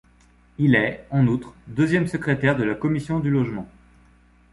Il 0.57 0.73
est, 0.73 1.05
en 1.11 1.27
outre, 1.27 1.53
deuxième 1.67 2.07
secrétaire 2.07 2.55
de 2.57 2.63
la 2.63 2.73
commission 2.73 3.19
du 3.19 3.29
Logement. 3.29 3.67